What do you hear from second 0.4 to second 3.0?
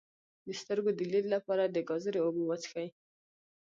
د سترګو د لید لپاره د ګازرې اوبه وڅښئ